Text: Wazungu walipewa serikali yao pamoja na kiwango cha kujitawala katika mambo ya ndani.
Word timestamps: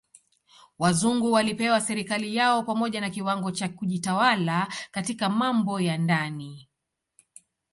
Wazungu 0.79 1.31
walipewa 1.31 1.81
serikali 1.81 2.35
yao 2.35 2.63
pamoja 2.63 3.01
na 3.01 3.09
kiwango 3.09 3.51
cha 3.51 3.69
kujitawala 3.69 4.67
katika 4.91 5.29
mambo 5.29 5.79
ya 5.81 5.97
ndani. 5.97 6.69